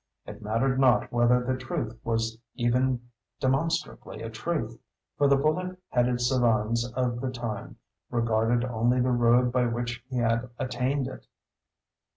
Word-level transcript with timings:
It 0.25 0.41
mattered 0.41 0.79
not 0.79 1.11
whether 1.11 1.43
the 1.43 1.55
truth 1.55 1.95
was 2.03 2.39
even 2.55 3.11
demonstrably 3.39 4.23
a 4.23 4.31
truth, 4.31 4.79
for 5.15 5.27
the 5.27 5.35
bullet 5.35 5.77
headed 5.89 6.19
savans 6.21 6.91
of 6.95 7.21
the 7.21 7.29
time 7.29 7.77
regarded 8.09 8.65
only 8.67 8.99
the 8.99 9.11
road 9.11 9.51
by 9.51 9.67
which 9.67 10.03
he 10.09 10.17
had 10.17 10.49
attained 10.57 11.07
it. 11.07 11.27